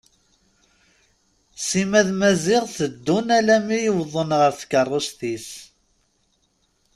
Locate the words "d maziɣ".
2.07-2.63